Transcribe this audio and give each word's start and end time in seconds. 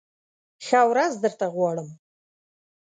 ښه 0.65 0.81
ورځ 0.91 1.13
درته 1.23 1.45
غواړم! 1.55 1.89